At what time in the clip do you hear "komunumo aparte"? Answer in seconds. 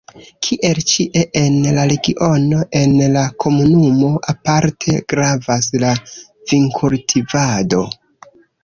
3.45-4.99